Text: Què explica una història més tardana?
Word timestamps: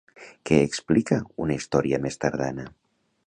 Què 0.49 0.55
explica 0.67 1.19
una 1.45 1.59
història 1.59 1.99
més 2.07 2.19
tardana? 2.25 2.67